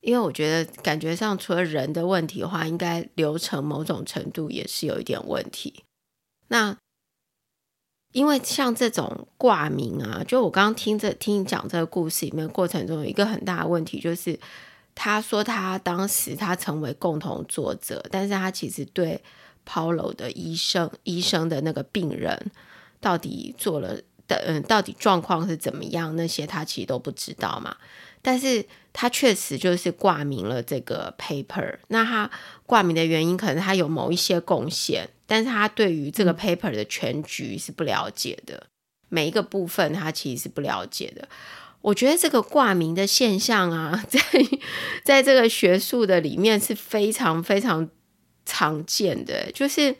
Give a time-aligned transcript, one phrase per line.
[0.00, 5.84] 因为我觉得感觉上除了人的问题的话，应该流程某种程度也是有一点问题。
[6.48, 6.76] 那
[8.12, 14.36] 因为像这种挂名啊，就我刚刚听着听你讲这个故事里面过程中，有一个很大的问题，就是
[14.94, 19.22] 他说他当时他成为共同作者，但是他其实对
[19.64, 22.50] Paulo 的医生医生的那个病人
[22.98, 23.94] 到底做了
[24.26, 27.76] 的嗯，到底状况是怎么样，那些他其实都不知道嘛。
[28.22, 31.78] 但是他确实就是挂名了这个 paper。
[31.88, 32.30] 那他
[32.66, 38.66] 挂名的原因，可能他有某一些贡献，但是他对于这个 paper 的全局是不了解的，
[39.08, 41.28] 每一个部分他其实是不了解的。
[41.80, 44.20] 我觉得这个挂名的现象啊， 在
[45.02, 47.88] 在这个学术的里面是非常非常
[48.44, 49.96] 常见的，就是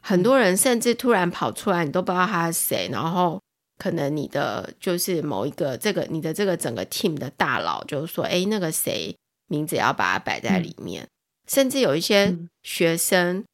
[0.00, 3.40] 很多人甚至突然跑出来，你都不知道他是谁，然后。
[3.82, 9.12] 可能你的就是某一个这个你的这个整个 team 的大佬，就是说，哎，那个谁
[9.48, 11.02] 名字也要把它摆在里面。
[11.02, 11.08] 嗯、
[11.48, 13.44] 甚至有一些学生，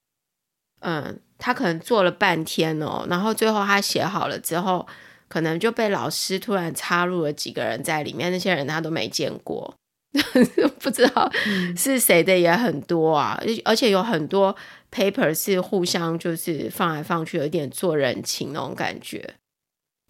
[0.80, 4.86] 嗯、呃，他可能做了半天哦，然后最后他写好了之后，
[5.28, 9.74] 可能就被老师突然插入了几个人在里面，那些人他都没见过，
[10.78, 11.32] 不知道
[11.74, 14.54] 是谁的也很多啊，而且有很多
[14.92, 19.36] paper 是互相就是放来放去，有点做人情那种感觉。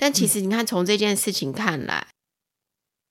[0.01, 2.15] 但其实你看，从这件事情看来，嗯、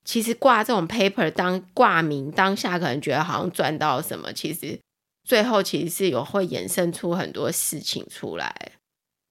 [0.05, 4.79] 其实挂这种 paper 当挂名当下，可能觉得好像赚到什么，其实
[5.25, 8.71] 最后其实是有会衍生出很多事情出来。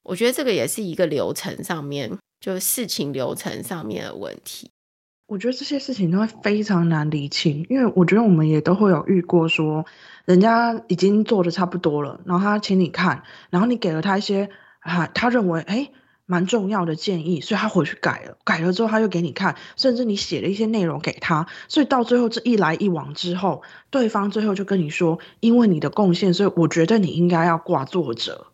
[0.02, 4.70] 我觉得这个也是一个流程上面，就事情流程上面的问题。
[5.26, 9.86] 我觉得这些事情都会非常难理清，因为我觉得我们也都会有遇过，说
[10.26, 15.76] 人家已经做的差不多了，然后他请你看，然后你给了他一些啊，他认为哎。
[15.76, 15.92] 诶
[16.26, 28.48] 蛮重要的建议，所以他回去改了，改了之后他又给你看，甚至你写了一些内容给他，所以到最后这一来一往之后，对方最后就跟你说，因为你的贡献，所以我觉得你应该要挂作者。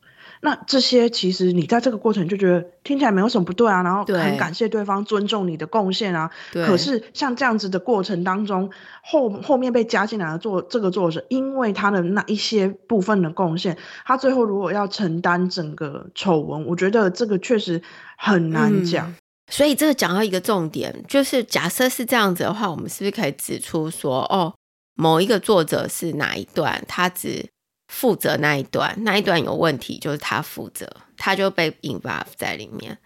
[0.45, 6.33] 那这些其实你在这个过程就觉得听起来没有什么不对啊，然后很感谢对方尊重你的贡献啊。
[6.51, 6.67] 对。
[6.67, 8.69] 可是像这样子的过程当中，
[9.05, 17.81] 后后面被加进来的作这个作者，因为他的那一些部分的贡献，他最后如果要承担整个丑闻，我觉得这个确实
[18.19, 19.09] 很难讲。
[19.11, 19.15] 嗯，
[19.49, 24.53] 所以这个讲到一个重点，就是假设是这样子的话，我们是不是可以指出说，哦，
[24.97, 27.47] 某一个作者是哪一段，他只。
[27.93, 32.97] 负责那一段，那一段有问题，就是他负责，他就被 involve 在里面，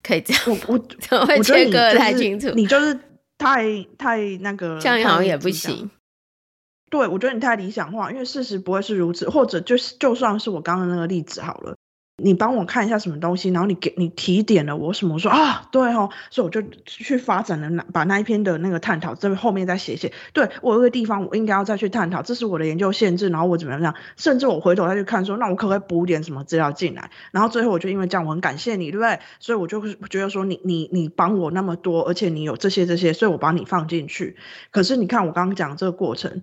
[0.00, 0.42] 可以这样。
[0.46, 2.48] 我我 怎么会切割太清楚？
[2.50, 2.96] 你就是
[3.36, 5.90] 太太那个，这样好像也不行。
[6.88, 11.76] 对，我觉得你太理想化，因为事实不会是如此，或者就是就算是我刚刚那个例子好了。
[12.22, 20.12] 你帮我看一下什么东西，然后你给你提点了我什么，我说啊，对哦，所以我就去发展了那把那一篇的那个探讨，这后面再写写。
[20.32, 27.10] 对，我有个地方我应该要再去探讨，这是我的研究限制，然后我怎么样，甚至我回头再去看说，那我可不可以补点什么资料进来？
[27.32, 29.18] 然后最后我就因为这样，我很感谢你，对不对？
[29.38, 34.36] 所以我就会觉得说你你你帮我那么多，而且你有这些这些，所以我把你放进去。
[34.70, 36.42] 可是你看我刚刚讲这个过程。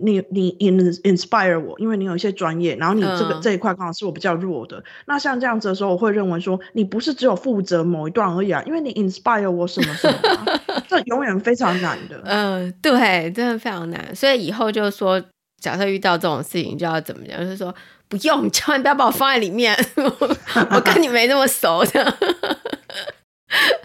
[0.00, 4.82] 你你 inspire 我，因为你有一些专业，然后你这个、嗯、这一块刚好是我比较弱的。
[5.06, 12.20] 那像这样子的时候，我会认为说，你不是只有负责某一段而已啊，因为你 inspire 我什么什么、啊，这永远非常难的。
[12.24, 14.14] 嗯，对，真的非常难。
[14.14, 15.22] 所以以后就是说，
[15.60, 17.38] 假设遇到这种事情，就要怎么讲？
[17.40, 17.74] 就是说，
[18.08, 22.14] 不用， 你千万不要把我放在里面， 我跟你没那么熟的。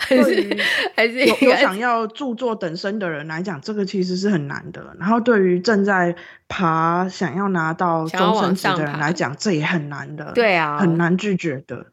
[0.10, 0.62] 对于
[0.96, 4.96] 还是有有想要著作等身的人来讲，这个其实是很难的。
[5.00, 6.16] 然后对于正在
[6.48, 10.32] 爬想要拿到终身职的人来讲，这也很难的。
[10.34, 11.88] 对啊，很难拒绝的。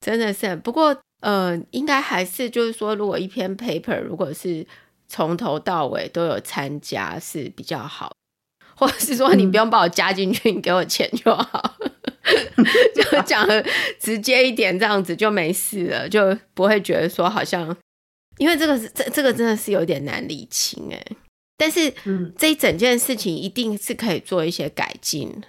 [0.00, 4.66] 真的是，不过呃，应该还是就是说，如果一篇 paper 如果是
[5.08, 8.12] 从头到尾都有参加是比较好，
[8.74, 11.76] 或者是说你不用把我加进去，嗯、你给我钱就好。
[12.94, 13.64] 就讲的
[13.98, 17.76] 直接一点，这样子就没事了，就不会觉得说好像，
[18.38, 21.02] 因为这个是这这个真的是有点难理清哎。
[21.56, 21.92] 但是，
[22.38, 25.42] 这一整件事情一定是可以做一些改进，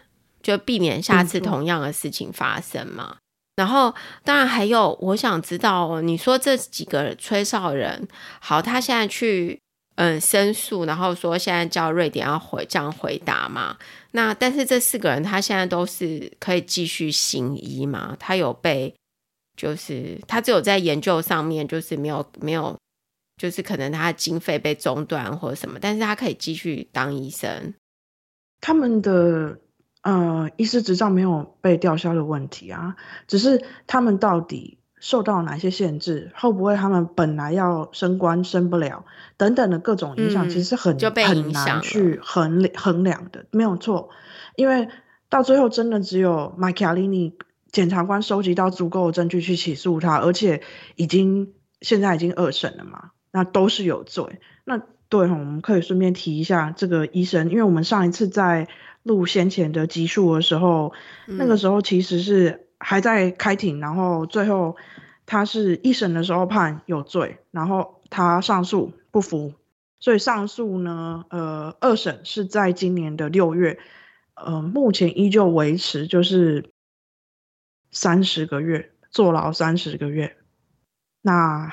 [0.44, 3.18] 就避免下次同样的事情发生嘛。
[3.56, 3.94] 然后，
[4.24, 8.08] 当然还有，我想知道，你说这几个吹哨人，
[8.40, 9.60] 好，他现在去。
[9.96, 13.78] 嗯，申诉，然后说现在叫瑞典要回这样回答嘛？
[14.12, 18.16] 那但是这四个人他现在都是可以继续行医嘛？
[18.20, 18.94] 他有被，
[19.56, 22.78] 就是他只有在研究上面就是没有没有，
[23.38, 27.74] 就是可能他的经费被中断或者什么，但是他可以继续当医生。
[28.60, 29.60] 他们的
[30.04, 32.96] 呃医师执照没有被吊销的问题啊，
[33.28, 36.32] 只是他们到底受到哪些限制？
[36.36, 39.04] 会不会他们本来要升官升不了？
[39.36, 44.12] 等等的各种影响，其实很、嗯、很难去衡衡量的，没有错。
[44.56, 44.88] 因为
[45.28, 47.34] 到最后，真的只有麦卡利尼
[47.72, 50.62] 检察官收集到足够的证据去起诉他，而且
[50.96, 51.52] 已经
[51.82, 54.40] 现在已经二审了嘛，那都是有罪。
[54.64, 58.68] 那对，我们可以顺便提一下这个医生，因为我们上一次在
[59.02, 60.94] 录先前的集数的时候，
[61.28, 62.68] 嗯、那个时候其实是。
[62.84, 64.76] 还在开庭，然后最后
[65.26, 69.54] 他是一审的时候判有罪，然后他上诉不服，
[70.00, 73.78] 所以上诉呢，呃，二审是在今年的六月，
[74.34, 76.72] 呃，目前依旧维持就是
[77.92, 80.36] 三十个月坐牢三十个月。
[81.22, 81.72] 那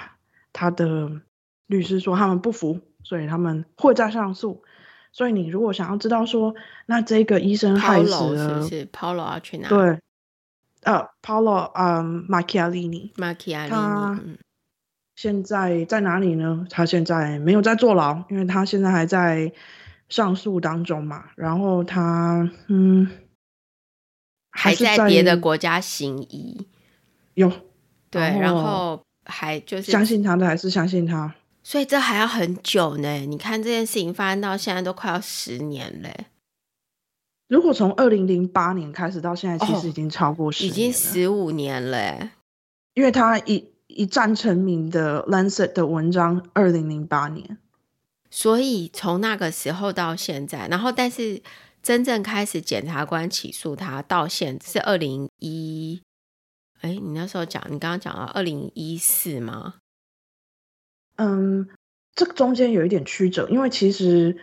[0.52, 1.22] 他的
[1.66, 4.62] 律师说他们不服，所以他们会再上诉。
[5.10, 6.54] 所以你如果想要知道说，
[6.84, 9.68] 那这个医生害死了，是不是 Paolo 要去哪？
[9.68, 9.98] 对。
[10.82, 14.20] 呃，Paolo，嗯，Macchiarini，Macchiarini，他
[15.16, 16.66] 现在在哪里呢？
[16.70, 19.52] 他现在没有在坐牢，因为他现在还在
[20.08, 21.24] 上诉当中嘛。
[21.34, 23.10] 然后他，嗯，
[24.50, 26.68] 还在别的国家行医。
[27.34, 27.52] 有，
[28.10, 33.18] 对，然后还就是相信他的还是相信他，所以这还要很久呢。
[33.26, 36.26] 你看这件事情发生到现在都快要十年嘞。
[37.48, 42.30] 如果从二零零八年开始到现在，其实已经超过十，哦，已经十五年了。
[42.92, 47.56] 因为他一一战成名的《Lancet》的文章，二零零八年，
[48.30, 51.40] 所以从那个时候到现在，然后但是
[51.82, 56.02] 真正开始检察官起诉他到现在是二零一，
[56.82, 59.76] 哎，你那时候讲，你刚刚讲到二零一四吗？
[61.16, 61.66] 嗯，
[62.14, 64.36] 这个中间有一点曲折，因为其实。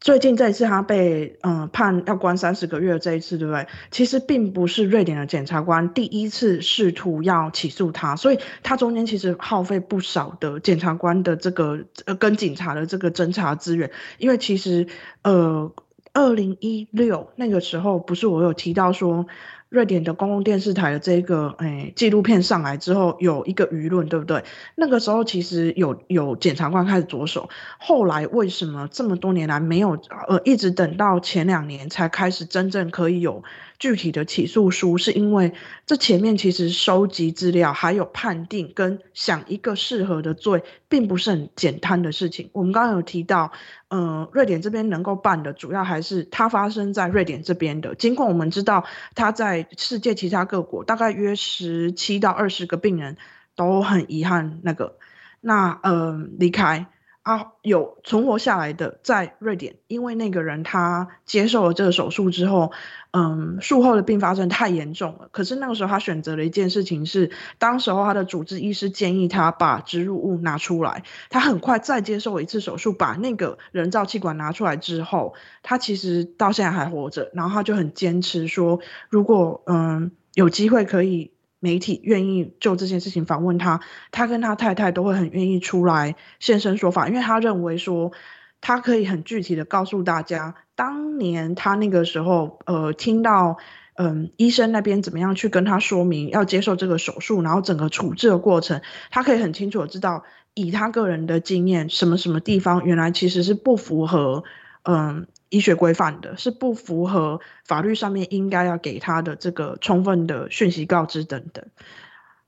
[0.00, 3.66] 最近这一次他被嗯、判要关三十个月这一次，对不对？
[3.90, 14.86] 其实并不是瑞典的检察官第一次试图要起诉他，所以他中间其实耗费不少的检察官的这个呃跟警察的这个侦查资源，因为其实
[15.22, 15.72] 呃
[16.12, 19.26] 二零一六那个时候不是我有提到说。
[19.68, 24.42] 瑞典的公共电视台的这个诶纪录片上来之后，有一个舆论，对不对？
[24.74, 29.98] 那个时候其实有有检察官开始着手，后来为什么这么多年来没有
[30.28, 33.42] 呃一直等到前两年才开始真正可以有
[33.78, 34.98] 具体的起诉书？
[34.98, 35.52] 是因为
[35.86, 42.50] 这前面其实收集资料，还有判定跟想一个适合的罪，并不是很简单的事情。
[42.52, 43.52] 我们刚刚有提到。
[43.90, 47.94] 呃，瑞典这边能够办的，主要还是它发生在瑞典这边的。
[47.94, 48.84] 尽管我们知道
[49.14, 53.16] 它在世界其他各国，大概约十七到二十个病人
[53.56, 54.98] 都很遗憾那个，
[55.40, 56.88] 那呃离开。
[57.28, 62.72] 啊，有存活下来的在瑞典，因为那个人他接受了这个手术之后，
[63.10, 65.28] 嗯，术后的并发症太严重了。
[65.30, 71.02] 可是那个时候他选择了一件事情是，当时候他的主治医师建议他把植入物拿出来。
[71.28, 77.30] 他很快再接受一次手术，把那个人造气管拿出来之后，他其实到现在还活着。
[77.34, 78.80] 然后他就很坚持说，
[79.10, 81.32] 如果嗯有机会可以。
[81.60, 83.80] 媒体愿意就这件事情访问他，
[84.12, 88.12] 他跟他太太都会很愿意出来现身说法，因为他认为说
[88.60, 93.56] 他可以很具体的告诉大家，当年他那个时候，呃，听到
[93.94, 104.44] 嗯医生那边怎么样去跟他说明要接受这个手术，然后整个处置的过程，他可以很清楚的知道，以他个人的经验，什么什么地方原来其实是不符合
[104.82, 105.26] 嗯。
[105.48, 111.66] 医学规范的是不符合法律上面应该要给他的这个充分的讯息告知等等。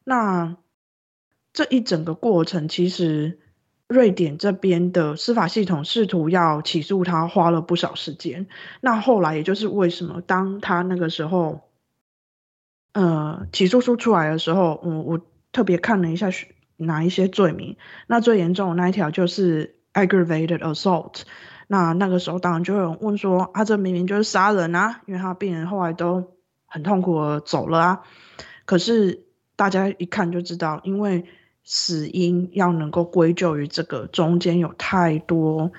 [0.04, 0.56] 那
[1.52, 3.40] 这一整个过程，其实
[3.88, 8.46] 瑞典这边的司法系统试图要起诉他，花了不少时间。
[8.80, 11.62] 那后来也就是为什么当他那个时候，
[12.92, 15.20] 呃，起诉书出来的时候，我我
[15.52, 16.28] 特别看了一下
[16.76, 17.76] 哪一些罪名。
[18.06, 21.22] 那最严重的那一条就是 aggravated assault。
[21.72, 26.32] 那那个时候，当然就有人问说：“啊，这明明就是杀人啊！”因为他病人后来都
[26.66, 28.00] 很痛苦的走了啊。
[28.64, 29.22] 可是
[29.54, 31.26] 大家一看就知道，因为
[31.62, 35.70] 死因要能够归咎于这个，中间有太多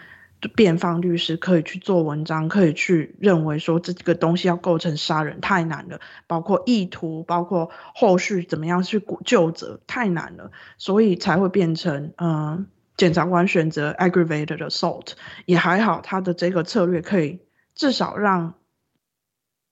[0.56, 12.68] 辩方律师可以去做文章，可以去认为说这个东西要构成杀人太难了，包括意图，包括后续怎么样去救责太难了，所以才会变成嗯。
[13.02, 15.14] 检察官选择 aggravated assault
[15.48, 17.40] 也还好，他的这个策略可以
[17.74, 18.54] 至少让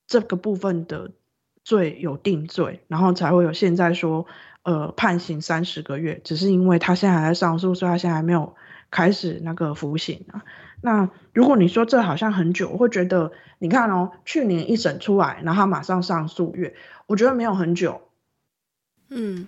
[0.07, 1.11] 这个部分的
[1.63, 4.25] 罪有定罪，然后才会有现在说
[4.63, 8.55] 呃判刑三十个月，只是因为他现在还在上诉，所以他现在还没有
[8.89, 10.43] 开始那个服刑啊。
[10.81, 16.73] 那如果你说这好像很久，我会觉得你看哦，去年一审出来，然后他马上上诉月，
[17.05, 18.01] 我觉得没有很久。
[19.09, 19.47] 嗯。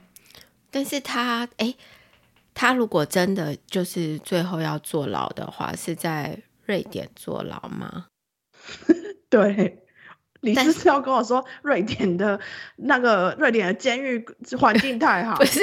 [0.69, 1.73] 但是他哎，
[2.53, 8.05] 他如果真的就是最后要坐牢的话，是在瑞典坐牢吗？
[9.29, 9.83] 对，
[10.41, 12.39] 你是，是要跟我说瑞典的
[12.75, 14.23] 那个瑞典的监狱
[14.59, 15.35] 环境太好？
[15.39, 15.59] 不是，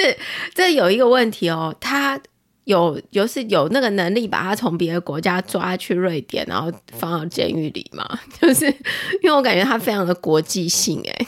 [0.55, 2.21] 这有一个问题哦，他
[2.65, 8.19] 有就是有那个能力把他从别的国家抓去瑞典，然后放到监狱里吗？
[8.41, 11.27] 就是因为我感觉他非常的国际性哎。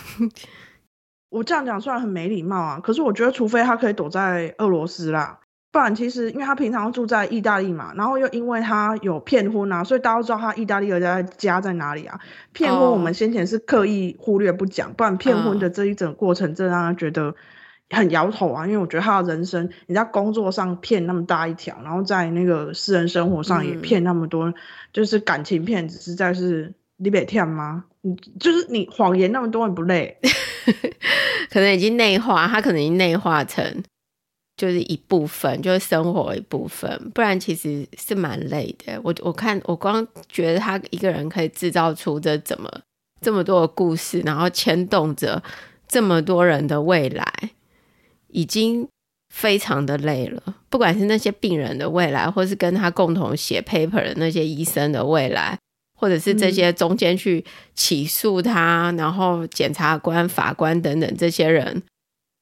[1.31, 5.38] 我这样讲虽然很没礼貌啊，可是我觉得除非他可以躲在俄罗斯啦，
[5.73, 12.19] 不然其实因为他平常住在意大利嘛，然后又因为他有骗婚啊，所以大家都知道他意大利的家家在哪里啊。
[12.53, 17.35] 骗婚我们先前是刻意忽略不讲，不然骗婚的这一整个过程真的让他觉得
[17.91, 18.67] 很摇头啊。
[18.67, 24.55] 因为我觉得他的人生，你在工作上骗那么大一条，然后在那个私人生活上也骗那么多，嗯、
[24.93, 27.85] 就是感情骗子，实在是你别骗吗？
[28.00, 30.19] 你就是你谎言那么多，你不累？
[31.53, 33.65] 可能已经内化，他可能已经内化成
[34.61, 37.11] 就是一部分，就是生活一部分。
[37.14, 39.00] 不然其实是蛮累的。
[39.02, 42.71] 我我看我光觉得他一个人可以制造出这怎么
[43.23, 45.43] 这么多的故事，然后牵动着
[45.88, 47.50] 这么多人的未来，
[48.29, 48.87] 已经
[49.35, 50.43] 非常的累了。
[50.69, 55.59] 不管是那些病人的未来，或是跟他共同写 paper 的那些医生的未来。
[56.02, 61.83] 或者是这些中间去起诉他，嗯、然后检察官、法官等等这些人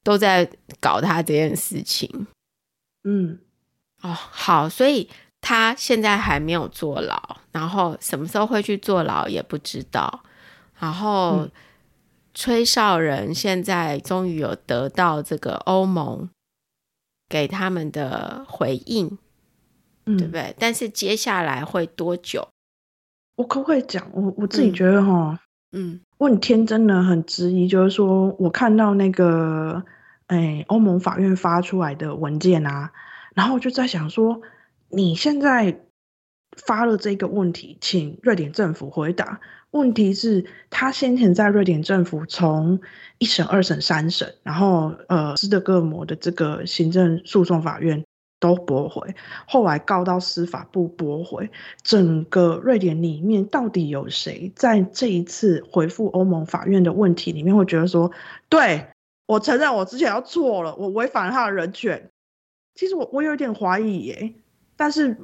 [0.08, 0.50] 都在
[0.80, 2.26] 搞他这件事情。
[3.04, 3.38] 嗯，
[4.00, 5.06] 哦，好，所以
[5.42, 10.22] 他现在还没有坐牢，然后什么时候会去坐牢也不知道。
[10.78, 11.50] 然后、嗯、
[12.32, 16.30] 吹哨人现在终于有得到这个欧盟
[17.28, 19.18] 给他们的回应，
[20.06, 20.54] 嗯、对不对？
[20.58, 22.48] 但是接下来会多久？
[23.36, 24.08] 我可不可以讲？
[24.14, 25.38] 我我自己觉得哈，
[25.72, 29.84] 嗯，我很天真的很质疑，就是说我看到那个，
[30.28, 32.92] 哎，欧盟法院发出来的文件啊，
[33.34, 34.40] 然后我就在想说，
[34.88, 35.80] 你现在
[36.56, 39.40] 发了这个问题，请瑞典政府回答。
[39.72, 42.80] 问题是，他先前在瑞典政府从
[43.18, 48.04] 一审、二审、三审，然后呃，斯德哥尔摩的这个行政诉讼法院。
[48.40, 49.16] 都驳回，
[49.48, 51.50] 后来告到司法部驳回，
[51.82, 58.12] 整个瑞典里面到底有谁在这一次回复欧盟法院的问题里面会觉得说，
[58.48, 58.86] 对，
[59.28, 62.10] 我承认我之前要错了，我违反了他的人权。
[62.74, 64.32] 其实我我有点怀疑耶，
[64.74, 65.18] 但是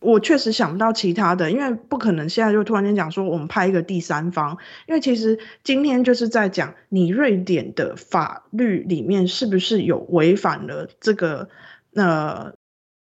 [0.00, 11.48] 我确实想不到其他的，因为不可能现在就突然间讲说我们派一个第三方，因为其实今天就是在讲你瑞典的法律里面是不是有违反了这个。
[11.90, 12.52] 那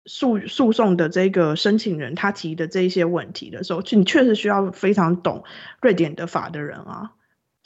[0.06, 5.44] 诉诉讼的这个申请人他提的这一些问题的时候，你确实需要非常懂
[5.82, 7.12] 瑞典的法的人啊。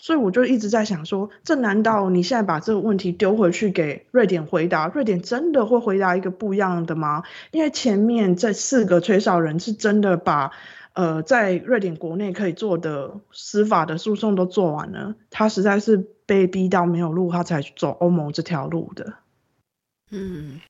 [0.02, 7.22] 所以我就一直在想说，这难道你现在把这个问题丢回去给瑞典回答，瑞典真的会回答一个不一样的吗？
[7.52, 10.50] 因为前面这四个吹哨人是真的把
[10.94, 19.14] 呃在瑞典国内可以做的司法的诉讼都做完了，他实在是被逼到没有路，他才走欧盟这条路的。
[20.10, 20.60] 嗯。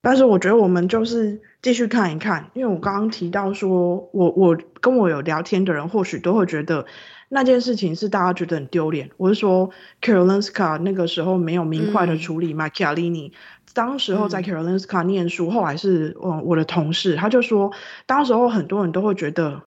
[0.00, 6.86] 但是我觉得我们就是继续看一看，因为我刚刚提到说，我我跟我有聊天的人或许都会觉得
[7.28, 9.10] 那件事情是大家觉得很丢脸。
[9.16, 13.32] 我是说，Karolinska 那个时候没有明快的处理 Macchiarini，
[13.74, 17.72] 当时候在 Karolinska 念书，后来是嗯我的同事，他就说，
[18.06, 19.62] 当时候很多人都会觉得，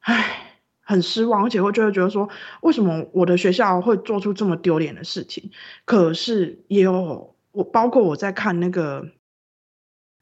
[0.00, 2.28] 唉，很失望，而且会就会觉得说，
[2.60, 5.50] 为什么我的学校会做出这么丢脸的事情？
[5.84, 9.08] 可是也有我，包括我在看那个。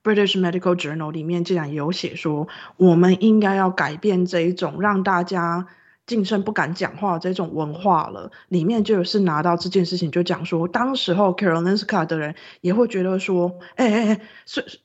[0.04, 5.68] British Medical Journal 里面竟然有写说，我们应该要改变这一种让大家
[6.12, 8.30] 晋升不敢讲话这种文化了。
[8.48, 14.80] 里面就是拿到这件事情就讲说，当时候 Karolinska 的人也会觉得说，哎哎哎，是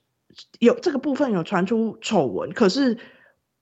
[0.58, 2.96] 有这个部分有传出丑闻，可是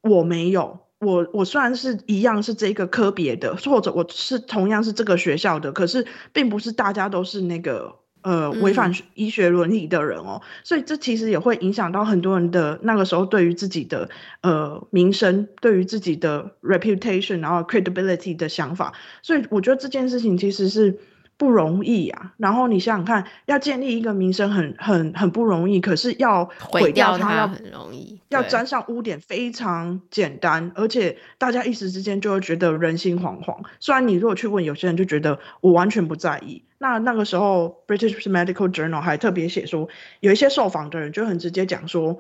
[0.00, 8.05] 我没有，我我虽然是一样是这个科别的，或者我是同样是这个学校的，可是并不是大家都是那个。
[8.26, 18.92] 呃，违反医学伦理的人哦，嗯、所以这其实也会影响到很多人的那个时候对于自己的呃名声，对于自己的 reputation，然后 credibility 的想法。
[19.22, 20.98] 所以我觉得这件事情其实是
[21.36, 22.34] 不容易啊。
[22.36, 33.58] 然后你想想看，要建立一个名声很很很不容易，可是要毁掉它要很容易，要沾上污点非常简单，而且大家一时之间就会觉得人心惶惶。
[33.80, 36.62] 虽然你如果去问有些人，就觉得我完全不在意。
[36.78, 39.88] 那那个时候，British Medical Journal 还特别写说，
[40.20, 42.18] 有一些受访的人就很直接讲说，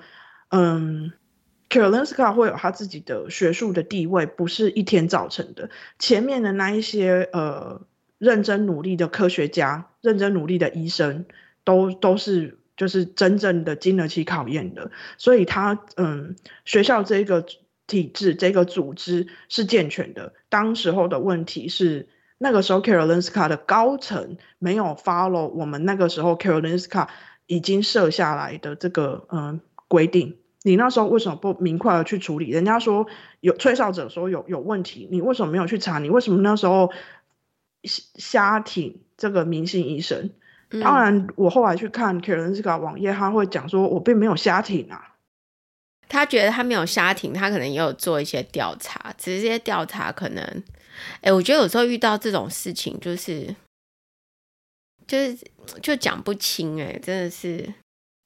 [0.48, 1.12] 嗯
[1.68, 5.68] ，Karolinska 会有他自己的学术的地位，不是一天造成的。
[5.98, 7.82] 前面的那一些呃
[8.18, 11.24] 认真努力的科学家、认真努力的医生，
[11.64, 17.44] 都都是就是真正的经得起考验的，所以他嗯，学校这个
[17.86, 20.32] 体制这个组织是健全的。
[20.48, 22.08] 当时候的问题是，
[22.38, 27.08] 那个时候 Karolinska 的高层没有 follow 我们那个时候 Karolinska
[27.46, 30.36] 已经设下来的这个嗯规定。
[30.62, 32.50] 你那时候为什么不明快的去处理？
[32.50, 33.06] 人家说
[33.40, 36.00] 有吹哨者说有有问题，你为什么没有去查？
[36.00, 36.90] 你为什么那时候
[37.86, 40.30] 瞎挺这个明星医生？
[40.70, 45.14] 嗯、当然，我后来去看 Karolinska 网页，他会讲说，我并没有瞎挺啊。
[46.08, 50.42] 他觉得他没有瞎挺，他可能也有做一些调查，只是这些调查可能，
[51.20, 53.54] 哎、欸，我觉得有时候遇到这种事情，就是
[55.06, 55.38] 就是
[55.80, 57.74] 就讲不清、欸，哎，真的是，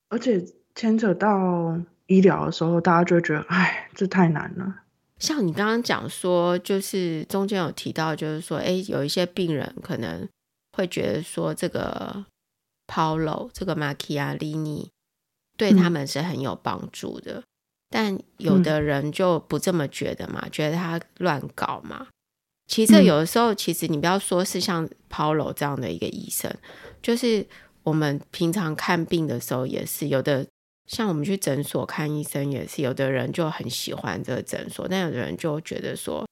[0.09, 1.81] 而且牵扯到。
[2.11, 4.80] 医疗的时候，大家就会觉得，哎，这太难了。
[5.21, 10.27] 像你刚刚讲说，就是中间有提到，就是说，哎，有一些病人可能
[10.73, 12.25] 会觉得说，这个
[12.87, 14.89] Paolo 这个 Macchiarini
[15.59, 17.45] 对他们是很有帮助的，嗯、
[17.91, 22.09] 但有的人就不这么觉得嘛，嗯、觉得他乱搞嘛。
[22.67, 26.51] 其实有的时候，嗯、其实你不要说是像 Paolo 这样的一个医生，
[27.03, 27.47] 就是
[27.83, 30.47] 我们平常看病的时候也是有的。
[30.91, 36.27] 像我们去诊所看医生也是，有的人就很喜欢这个诊所，但有的人就觉得说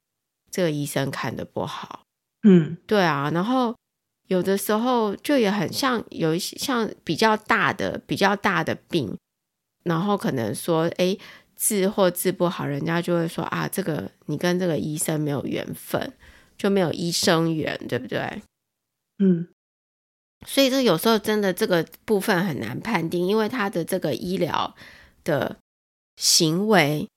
[0.50, 2.02] 这个医生看得不好。
[2.42, 3.30] 嗯，对啊。
[3.32, 3.72] 然后
[4.26, 9.16] 有的时候就也很像有一些像比较大的、比较大的病，
[9.84, 11.16] 然后可能说哎
[11.54, 16.12] 治或治不好，人家就会说啊，这个你跟这个医生没有缘分，
[16.56, 18.42] 就没有医生缘，对不对？
[19.20, 19.46] 嗯。
[20.46, 24.74] 所以这有时候真的这个部分很难判定，因为他的这个医疗
[25.24, 25.56] 的
[26.16, 27.08] 行为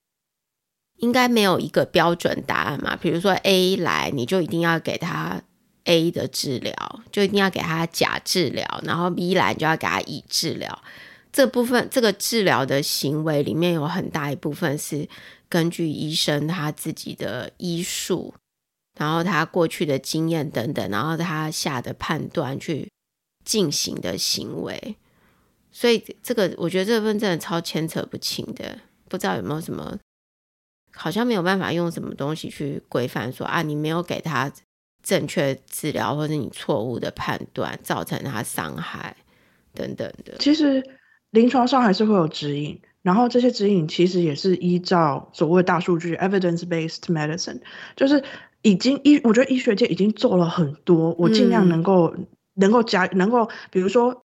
[0.98, 2.96] 应该没有一个标准答案嘛。
[2.96, 5.42] 比如说 A 来，你就一定要给他
[5.86, 10.82] A 的治疗，就一定要给他甲治疗，然后 B 来你就要给他乙治疗。
[11.32, 15.08] 这部分这个治疗的行为里面有很大一部分是
[15.48, 18.34] 根据医生他自己的医术，
[19.00, 22.91] 然后他过去的经验等等，然后他下的判断去。
[23.44, 24.96] 进行的行为，
[25.72, 28.78] 所以这个我觉得这部分真的超牵扯不清的，
[29.10, 29.98] 不知道有没有什么，
[30.94, 34.52] 好像没有办法用什么东西去规范说啊，你没有给他
[35.02, 39.16] 正确治疗，或者你错误的判断造成他伤害
[39.74, 40.36] 等等的。
[40.40, 40.84] 其实
[41.32, 47.62] 临床上还是会有指引，然后这些指引其实也是依照所谓大数据 （evidence-based medicine），
[47.96, 48.24] 就是
[48.62, 52.28] 已经医，我觉得医学界已经做了很多，我尽量能够、嗯。
[52.62, 54.24] 能够加，能够比如说，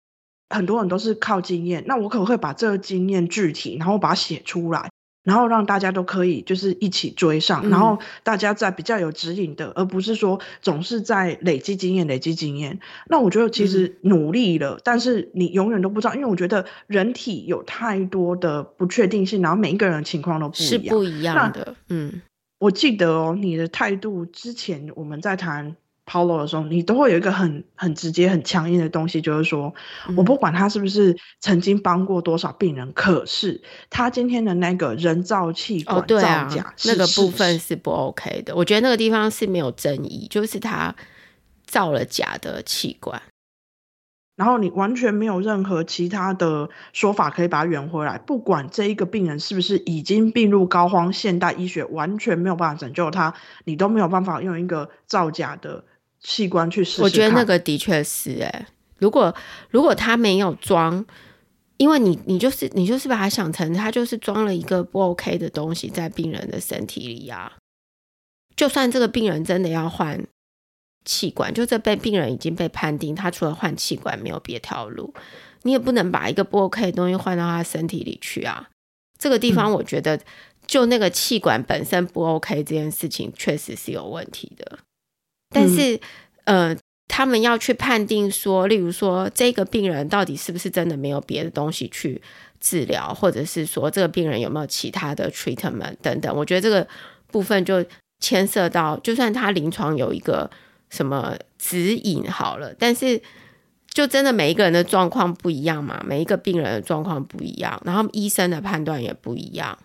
[0.48, 4.88] 很多人都是靠经验，那我可不可以把这个经验具体，然后把它写出来，
[5.24, 12.78] 然后让大家都可以就是一起追上，嗯、然后大家在比较有指引的，而不是说总是在累积经验、累积经验。
[13.08, 21.74] 那我觉得其实努力了，嗯、但是你永远都不知道，因为我觉得人体有太多的不确定性，然后每一个人的情况都不一样，是不一样的。
[21.88, 22.22] 嗯，
[22.60, 25.74] 我记得哦，你的态度之前我们在谈。
[26.06, 29.74] Paolo 的时候，你都会有一个很很直接、很强硬的东西，就是说，
[30.16, 38.54] 我不管他是不是曾经帮过多少病人，嗯、可是他今天的那个人造气管造假、那个部分是不 OK 的。
[38.54, 40.94] 我觉得那个地方是没有争议，就是他
[41.66, 43.20] 造了假的器官，
[44.36, 48.16] 然后你完全没有任何其他的说法可以把它圆回来。
[48.18, 55.82] 不管这一个病人是不是已经病入膏肓，现代医学完全没有办法拯救他，你都没有办法用一个造假的。
[56.20, 58.66] 器官去试试，我觉得那个的确是哎、欸，
[58.98, 59.34] 如果
[59.70, 61.04] 如果他没有装，
[61.76, 67.52] 因为你你就是你就是把它想成他就是装了一个不 OK 的东西在病人的身体里呀、啊。
[68.56, 70.26] 就算这个病人真的要换
[71.04, 75.12] 气管，就这被病人已经被判定他除了换气管没有别条路，
[75.62, 78.70] 你也不能把一个不 OK 的东西换到他身体里去啊。
[79.18, 80.18] 这个地方我觉得
[80.66, 84.78] 就那个气管本身不 OK 这件事情确实是有问题的。
[85.50, 85.96] 但是，
[86.44, 86.76] 嗯、呃，
[87.08, 92.20] 他们要去判定说，例如说，这个病人到底是不是真的没有别的东西去
[92.60, 96.36] 治疗，或者是说，这个病人有没有其他的 treatment 等等。
[96.36, 96.86] 我觉得这个
[97.28, 97.84] 部分就
[98.20, 100.50] 牵涉到，就算他临床有一个
[100.90, 103.20] 什么指引好了，但是
[103.88, 109.78] 就真的每一个人的状况不一样嘛，每一个病人的状况不一样，然后医生的判断也不一样。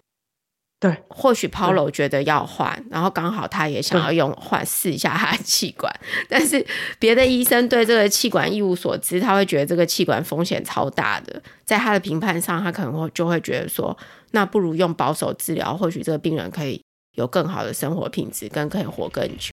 [0.82, 5.94] 对，或许 Paolo 觉得要换，然后刚好他也想要用换试一下他的气管，
[6.28, 6.66] 但是
[6.98, 13.96] 别的医生对这个气管一无所知，他会觉得这个气管风险超大的，在他的评判上，他可能会就会觉得说，
[14.32, 16.82] 那不如用保守治疗，或许这个病人可以
[17.16, 19.52] 有更好的生活品质，更可以活更久，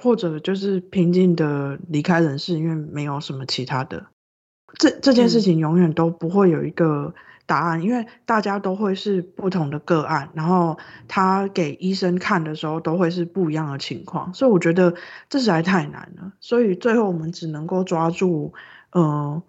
[0.00, 4.06] 或者就是平静的离开人世，因为没有什么其他的。
[4.78, 7.12] 这这件事情永远都不会有一个
[7.48, 10.76] 答案，因为大家都会是不同的个案，然后
[11.08, 14.94] 他给医生看的时候都会是不一样的情况，所以我觉得
[15.30, 16.34] 这实在太难了。
[16.40, 18.52] 所以最后我们只能够抓住，
[18.92, 19.42] 呃，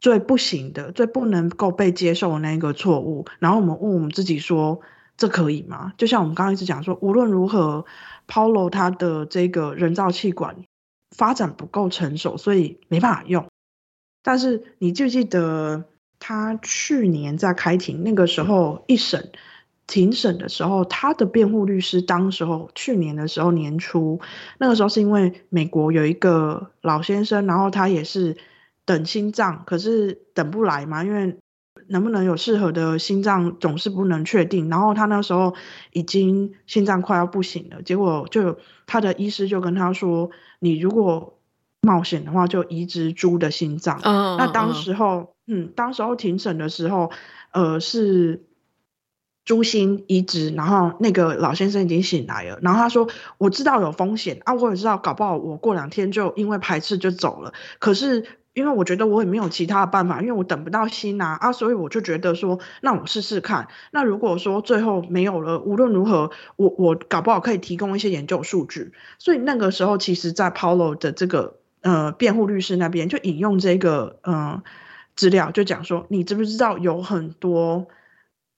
[0.00, 4.80] 最不行的、最不能够被接受的那个错误，然后我们问我们自己说：
[5.16, 5.92] 这可以吗？
[5.96, 7.84] 就像我们刚刚一直讲说，无论如何
[8.26, 10.56] ，Paulo 他的这个人造气管
[11.16, 13.46] 发展不够成熟，所以没办法用。
[14.24, 15.84] 但是你记不记得
[16.20, 19.32] 他去年在开庭那个时候一审
[19.86, 24.20] 庭审的时候，他的辩护律师当时候去年的时候年初，
[24.58, 28.36] 那个时候是因为美国有一个老先生，然后他也是
[28.84, 31.36] 等心脏，可是等不来嘛，因为
[31.88, 34.68] 能不能有适合的心脏总是不能确定。
[34.68, 35.54] 然后他那时候
[35.92, 40.30] 已经心脏快要不行了，结果就他的医师就跟他说
[40.60, 41.34] ：“你如果。”
[41.82, 43.96] 冒险的话，就移植猪的心脏。
[44.02, 45.28] Oh, 那当时候，oh.
[45.52, 47.10] 嗯，当时候庭审的时候，
[47.50, 48.44] 呃，是
[49.44, 57.52] 猪心移植，然后那个老先生已经醒来了，然后他说：“我知道有风险啊，我也知道，搞不好我过两天就因为排斥就走了。
[57.80, 63.66] 可是因为我觉得我也没有其他的办法，因为我等不到心啊啊，所以我就觉得说，那我试试看。
[63.90, 68.92] 那如果说最后没有了，无论如何，我我搞不好可以提供一些研究数据。
[69.18, 71.56] 所以那个时候，其实，在 Paulo 的这个。
[71.82, 74.62] 呃，辩护律师那边就引用这个呃
[75.20, 77.88] 资料，就讲说，你知不知道有很多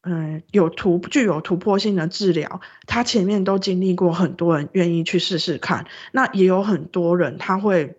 [0.02, 7.96] 嗯、有突具有突破性的治疗，他前面都经历过很多人愿意去试试看，那也有很多人他会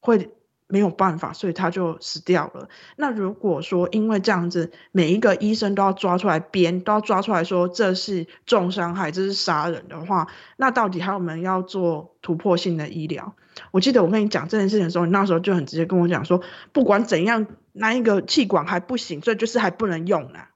[0.00, 0.30] 会。
[0.72, 2.68] 没有办法，所以他就死掉了。
[2.94, 13.34] 那如果说因为这样子，每一个医生都要抓出来编，都要抓出来说这是重伤害，这是杀人的话，那到底还有没有要做突破性的医疗？
[13.72, 17.48] 我记得我跟你讲这件事情的时候，你那时候就很直接跟我讲说，不管怎样，
[17.80, 20.50] 那一个气管还不行，所以就是还不能用啊。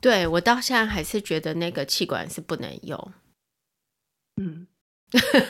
[0.00, 3.12] 对，我到现在还是觉得那个气管是不能用。
[4.36, 4.66] 嗯。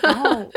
[0.02, 0.50] 然后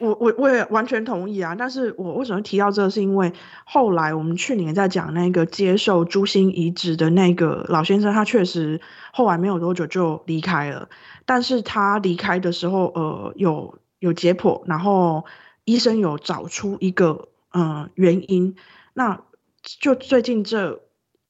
[0.00, 3.32] 我我我也完全同意啊，但是我为什么提到这个，是因为
[3.64, 8.80] 后来我们去年在讲那个接受朱心移植的那个老先生，他确实
[9.12, 10.88] 后来没有多久就离开了。
[11.24, 15.24] 但是他离开的时候，呃，有有解剖，然后
[15.64, 18.56] 医生有找出一个嗯、呃、原因，
[18.94, 19.22] 那
[19.62, 20.82] 就最近这。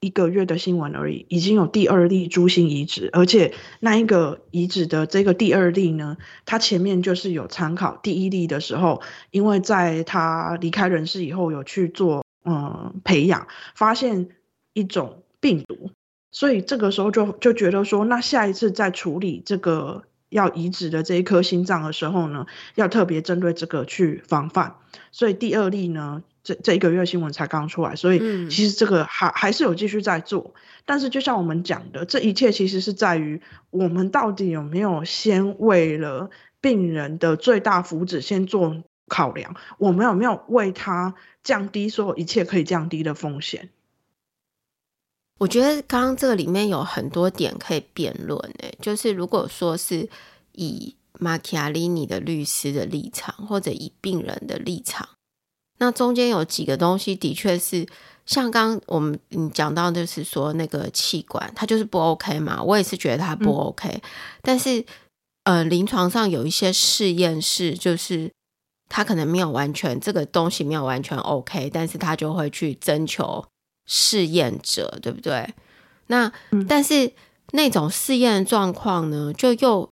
[0.02, 14.30] 一个月的新闻而已，已经有第二例猪心移植，而且那一个移植的这个第二例呢，他前面就是有参考第一例的时候，因为在他离开人世以后有去做嗯培养，发现
[14.72, 15.90] 一种病毒，
[16.30, 24.76] 所以这个时候就就觉得说，那下一次再处理这个要移植的这一颗心脏的时候呢，要特别针对这个去防范，
[25.12, 26.22] 所以第二例呢。
[26.42, 30.52] 这这一个月新闻才刚出来，所以其实这个还还是有继续在做。
[30.54, 30.60] 嗯。
[30.86, 43.68] 但是就像我们讲的，这一切其实是在于我们到底有没有先为了病人的最大福祉先做考量，我们有没有为他降低所有一切可以降低的风险？
[45.38, 50.08] 我觉得刚刚这个里面有很多点可以辩论诶，就是如果说是
[50.52, 55.08] 以马基亚利尼的律师的立场，或者以病人的立场。
[55.80, 57.86] 那中间有几个东西的确是
[58.26, 64.00] 像刚刚我们你讲到，就是说那个气管它就是不 OK 嘛，我也是觉得它不 OK，嗯。
[64.42, 64.84] 但是
[65.44, 68.30] 呃，临床上有一些试验室，就是
[68.88, 73.44] 他可能没有完全这个东西没有完全 OK，但是他就会去征求
[73.86, 75.54] 试验者，对不对？
[76.08, 77.12] 那，嗯，但是
[77.52, 79.89] 那种试验状况呢，就又。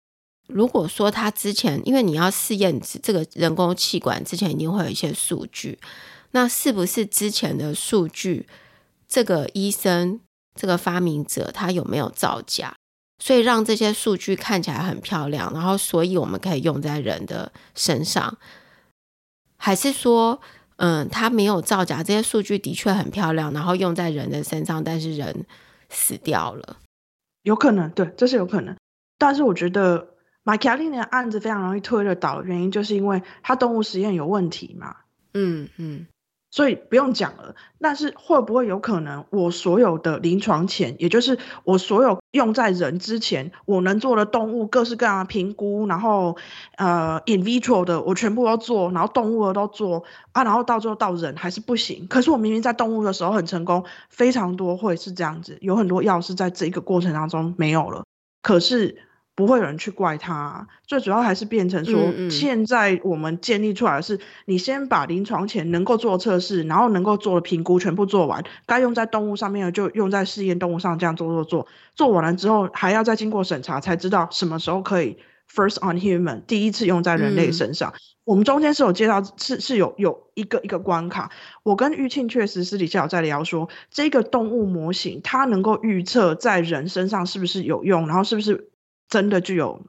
[0.47, 5.77] 如果说他之前，因为你要试验这个人工气管之前一定会有一些数据，
[6.31, 8.47] 那是不是之前的数据，
[9.09, 10.21] 这个医生
[10.55, 12.73] 这个发明者他有没有造假，
[13.21, 18.37] 所以让这些数据看起来很漂亮，然后所以我们可以用在人的身上，
[19.57, 20.39] 还是说，
[20.77, 25.45] 嗯，他没有造假，这些数据的确很漂亮，然后用在人的身上，但是人
[25.89, 26.77] 死掉了，
[27.43, 28.73] 有可能，对，这是有可能，
[29.17, 30.13] 但是我觉得。
[30.47, 34.95] 马卡利尼的案子非常容易推得倒的原因，就是因为他动物实验有问题嘛。
[35.33, 36.07] 嗯嗯，
[36.51, 37.53] 所以不用讲了。
[37.81, 46.37] 但是会不会有可能，我所有的临床前，也就是我所有用在人之前，我能做的动物各式各样的评估，然后
[46.77, 52.07] 呃 in vitro 的我全部都做，然后动物的都做啊，然后到最后到人还是不行。
[52.07, 58.05] 可是我明明在动物的时候很成功，非常多会是这样子，有很多药是在这个过程当中没有了。
[58.41, 59.03] 可是。
[59.37, 60.67] 不会有人去怪他啊。
[60.87, 75.15] 最主要还是变成说，现在我们建立出来的是，你先把临床前能够做测试，然后能够做的评估全部做完，该用在动物上面的就用在试验动物上，这样做做做，做完了之后还要再经过审查，才知道什么时候可以
[75.53, 77.91] first on human 第一次用在人类身上。
[77.91, 81.29] 嗯、我们中间是有介绍，是是有有一个一个关卡。
[81.61, 88.71] 我跟玉庆确实私底下有在聊说，这个动物模型它能够预测在人身上是不是有用，然后是不是
[89.09, 89.85] 真的具有，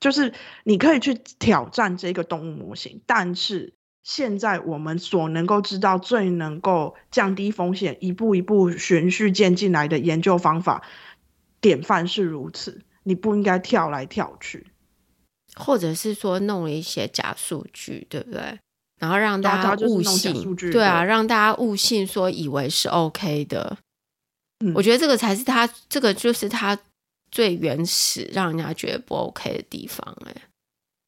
[0.00, 0.32] 就是
[0.64, 3.02] 你可以去挑战这个动物模型。
[3.06, 10.82] 但是现在我们所能够知道最能够降低风险、一步一步循序渐进来的研究方法，
[11.60, 12.82] 典范是如此。
[13.04, 14.66] 你不应该跳来跳去，
[15.56, 18.58] 或者是说弄了一些假数据，对不对？
[19.00, 23.78] 然后让大家误信，对啊，让大家误信，说以为是 OK 的。
[24.58, 26.78] 嗯，我觉得这个才是他，这个就是他
[27.30, 30.16] 最原始让人家觉得不 OK 的地方。
[30.26, 30.34] 哎，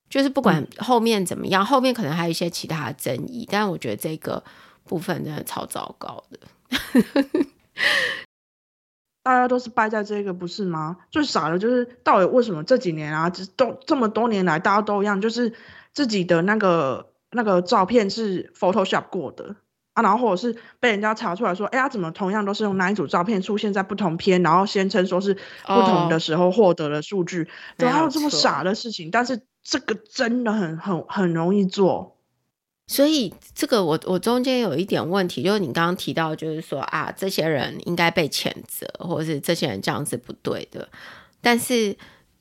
[0.08, 4.42] 就是不管后面怎么样，嗯，后面可能还有一些其他的争议，但是我觉得这个
[4.84, 6.38] 部分真的超糟糕的。
[9.22, 10.96] 大家都是败在这个，不是吗？
[11.10, 15.52] 最傻的就是到底为什么这几年啊，这都这么多年来，大家都一样，就是
[15.92, 19.56] 自己的那个那个照片是 Photoshop 过的
[20.00, 29.10] 啊，然后或者是被人家查出来说，哎呀，怎么同样都是用那一组照片出现在不同篇，然后宣称说是不同的时候获得了数据，怎么还有这么傻的事情？
[29.10, 32.16] 但是这个真的很很很容易做。
[32.86, 40.88] 所以这个我我中间有一点问题，就是你刚刚提到，就是说啊，这些人应该被谴责，或者是这些人这样是不对的。
[41.40, 41.96] 但是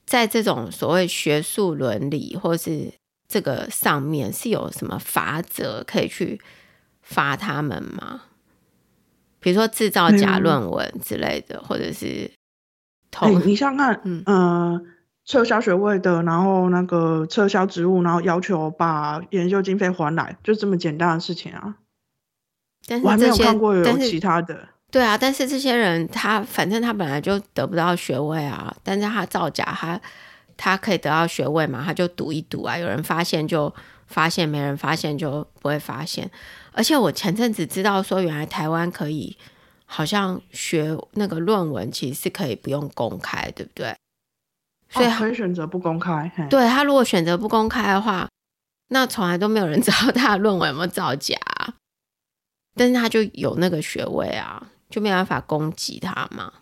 [0.08, 2.92] 在这种所谓学术伦理或是
[3.28, 6.42] 这个上面，是有什么法则可以去
[7.10, 8.22] 罚他们吗？
[9.40, 12.32] 比如说制造假论文之类的，嗯、或者是
[13.12, 14.24] 偷、欸、你想看，嗯。
[14.26, 14.82] 呃
[15.26, 21.76] 撤销学位的，然后那个撤销职务，然后要求把研究经费还来，就这么简单的事情啊。
[22.88, 24.70] 但是我还没有看过有其他的。
[24.90, 30.02] 对啊，但是这些人他反正他本来就得不到学位啊，但是他造假，他
[30.58, 33.72] 他可以得到学位嘛，他就赌一赌啊，有人发现就
[34.10, 36.30] 发现，没人发现就不会发现。
[36.74, 39.38] 而且我前阵子知道说，原来台湾可以
[39.86, 43.96] 好像学那个论文，其实是可以不用公开，对不对？
[44.90, 46.32] 所以、哦、可以选择不公开。
[46.50, 48.28] 对，他如果选择不公开的话，
[48.90, 51.38] 那从来都没有人知道他的论文有没有造假，
[52.76, 56.54] 但是他就有那个学位啊，就没办法攻击他嘛。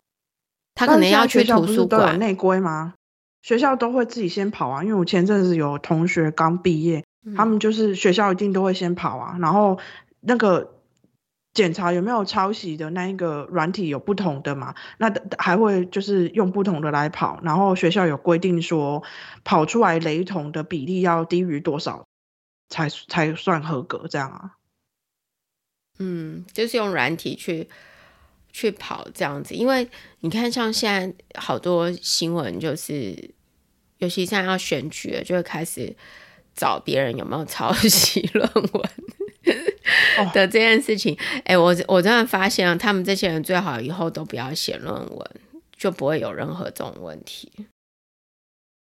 [0.75, 2.93] 他可能要去图书馆内规吗？
[3.41, 9.77] 学校都会自己先跑啊，因为我前阵子有同学刚毕业，嗯、他们就是学校一定都会先跑啊，然后
[10.21, 10.73] 那个。
[11.53, 14.75] 检查有没有抄袭的那一个软体有不同的嘛？
[14.99, 19.01] 那还会就是用不同的来跑，然后学校有规定说
[19.43, 22.05] 跑出来雷同的比例要低于多少
[22.69, 24.51] 才才算合格这样啊？
[25.97, 27.67] 嗯，就是用软体去
[28.51, 33.33] 去跑这样子，因为你看像现在好多新闻就是，
[33.97, 35.95] 尤其现在要选举了，就会开始
[36.57, 38.89] 找别人有没有抄袭论文。
[40.33, 41.15] 的这件事情，
[41.45, 45.29] 哎、欸，我我真的发现他们这些人最好以后都不要写论文，
[45.77, 47.49] 就不会有任何这种问题，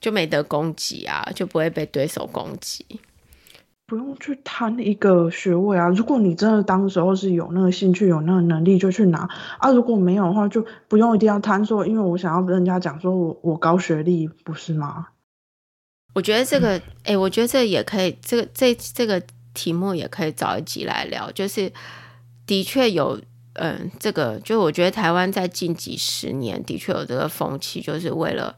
[0.02, 2.86] 就没得攻击啊，就不会被对手攻击。
[3.86, 5.88] 不用去贪一个学位啊！
[5.90, 9.28] 如果你真的当时候是有那个兴趣、有那个能力，就去拿
[9.58, 9.72] 啊！
[9.72, 15.08] 如果没有的话，就不用一定要贪说，因为我想要跟人家讲说我我高学历，不是吗？
[16.14, 19.22] 我觉得这个，哎、我觉得这也可以，这个这这个。
[19.52, 21.70] 题目也可以找一集来聊，就是
[22.46, 23.20] 的确有，
[23.54, 28.56] 嗯，这个就我觉得台湾在近几十年的确有这个风气，就是为了，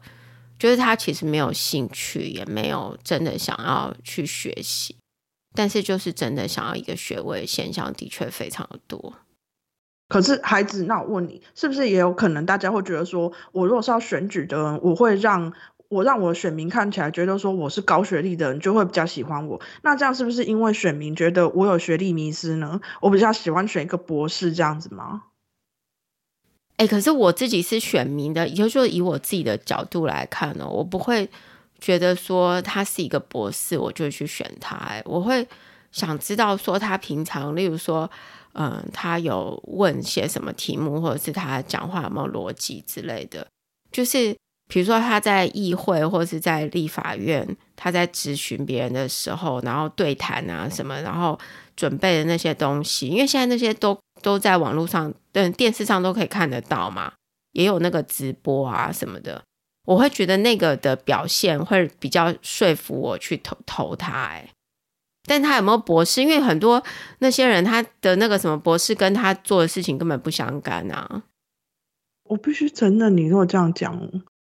[0.58, 4.94] 就是他其实没有兴趣，也没有真的想要去学习，
[5.56, 9.14] 但是就是真的想要一个学位现象的确非常的多。
[10.08, 15.52] 可是孩子，那我问你，是不是也有可能大家会觉得说，我如果是要选举的人，我会让。
[15.92, 19.60] 我让我选民看起来觉得说我是高学历的人，就会比较喜欢我。
[19.82, 22.80] 那这样是不是因为选民觉得我有学历迷思呢？
[23.02, 25.24] 我比较喜欢选一个博士这样子吗？
[26.78, 31.28] 哎、可是我自己是选民的，也就是说以我自己的角度来看呢，我不会
[31.78, 34.74] 觉得说他是一个博士，我就去选他。
[34.76, 35.46] 哎，我会
[35.90, 38.10] 想知道说他平常，例如说，
[38.54, 43.46] 嗯，他有问些什么题目，或者是他讲话有没有逻辑之类的，
[43.92, 44.34] 就是。
[44.72, 51.38] 比如说他在议会或者是在立法院，他在质询别人的时候，然后对谈啊什么，然后
[51.76, 57.12] 准备的那些东西，因为现在那些都都在网络上、嗯，电视上都可以看得到嘛，
[57.52, 59.42] 也有那个直播啊什么的。
[59.84, 64.10] 我会觉得那个的表现会比较说服我去投投他。
[64.10, 64.48] 哎，
[65.26, 66.22] 但他有没有博士？
[66.22, 66.82] 因为很多
[67.18, 71.24] 那些人他的那个什么博士跟他做的事情根本不相干啊。
[72.30, 74.08] 我必须承认，你如果这样讲，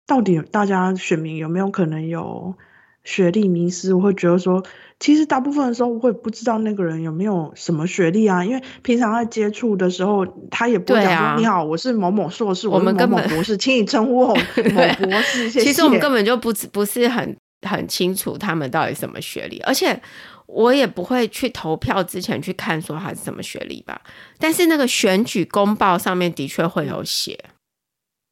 [0.08, 2.56] 到底大家选民有没有可能有
[3.04, 3.94] 学历迷思？
[3.94, 4.64] 我会觉得说。
[5.00, 14.34] 其实大部分的时候，我会不知道那个人有没有什么学历啊，因为平常在接触的时候，他也不会讲说、啊、你好，我是某某硕士，我们某某博士，请你称呼我
[14.74, 15.48] 某博士。
[15.48, 15.62] 谢谢。
[15.66, 20.02] 其实我们根本就不不是很很清楚他们到底什么学历，而且
[20.46, 24.00] 我也不会去投票之前去看说他是什么学历吧。
[24.40, 27.38] 但是那个选举公报上面的确会有写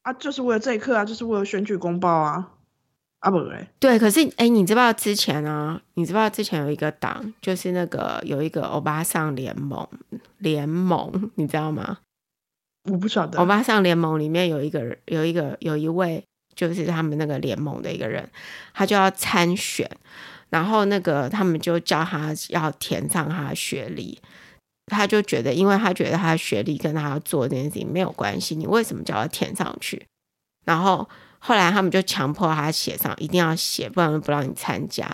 [0.06, 2.52] 啊，就是为了这一刻啊，就是为了选举公报啊。
[3.18, 5.80] 啊不对，对，可是哎，你知不知道之前啊？
[5.94, 9.84] 你知不知道之前有一个党，就是那个有一个欧巴桑联盟
[10.38, 11.98] 联盟，你知道吗？
[12.84, 13.36] 我不晓得。
[13.40, 16.22] 欧巴桑联盟里面有一个人，有一个有一位，
[16.54, 18.30] 就是他们那个联盟的一个人，
[18.72, 19.90] 他就要参选，
[20.50, 24.20] 然后那个他们就叫他要填上他的学历，
[24.86, 30.06] 他就觉得，因为他觉得他的学历跟他要做这件事情没有关系，你为什么叫他填上去？
[30.64, 31.08] 然后。
[31.38, 35.08] 后来他们就强迫他写上，一定要写，不然不让你参加。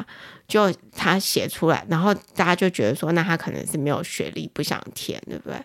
[0.49, 5.63] 就他写出来，然后大家就觉得说，那他可能是没有学历，不想填，对不对？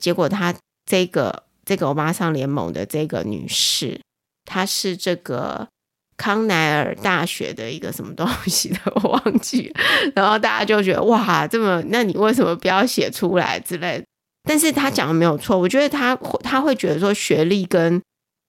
[0.00, 0.54] 结果他
[0.86, 4.00] 这个这个欧巴桑联盟的这个女士，
[4.46, 5.68] 她是这个
[6.16, 9.72] 康奈尔大学的一个什么东西的，我忘记。
[10.14, 14.04] 然后大家就觉得哇，这么，那你为什么不要写出来之类的？
[14.44, 18.00] 但是他讲的没有错，我觉得他他会觉得说学历跟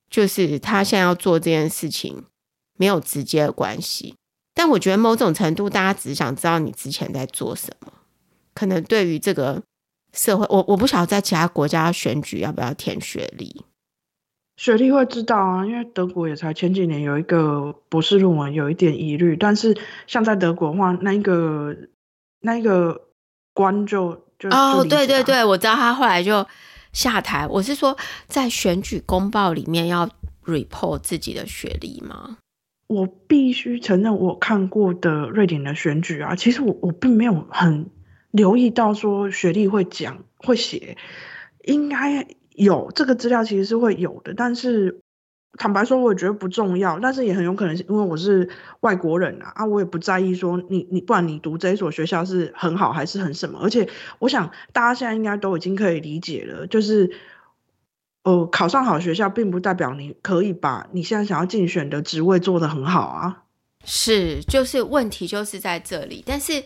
[0.10, 2.24] 就是他现在要做这件事情
[2.78, 4.16] 没有直接的关系，
[4.54, 7.92] 但我觉得某种程度，大家只想知道你之前在做什么。
[8.54, 9.62] 可能对于这个
[10.14, 13.66] 社会，我我不晓得在其他国家选举要不要填学历。
[14.58, 21.76] 学历会知道啊，因为德国也才前几年有一个博士论文有一点疑虑，但是像在德国的话，那一个
[22.42, 23.02] 那一个
[23.54, 26.46] 官就就哦，对对对，我知道他后来就。
[26.94, 30.10] 下台，我是说，在选举公报里面要
[30.46, 32.38] report 自己的学历吗？
[32.88, 37.90] 我必须承认，我看过的瑞典的选举啊，其实我我并没有很
[38.32, 40.96] 留意到说学历会讲会写，
[41.66, 45.02] 应该有这个资料其实是会有的，但是。
[45.58, 48.50] 坦白说，我也觉得不重要，但是也很有可能是因为我是
[48.82, 53.88] 外国人啊，啊，我也不在意说你你，不然你读这一所学校是很好还是很什么，而且
[54.20, 57.10] 我想大家现在应该都已经可以理解了，就是，
[58.24, 63.44] 呃，考上好学校并不代表你可以把你现在想要竞选的职位做得很好啊。
[63.86, 66.66] 是，就是问题就是在这里，但是，